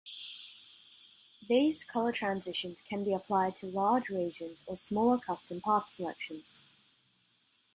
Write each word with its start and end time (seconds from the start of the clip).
These 1.47 1.83
color 1.83 2.11
transitions 2.11 2.81
can 2.81 3.03
be 3.03 3.13
applied 3.13 3.55
to 3.57 3.67
large 3.67 4.09
regions 4.09 4.63
or 4.65 4.75
smaller 4.75 5.19
custom 5.19 5.61
path 5.61 5.89
selections. 5.89 6.63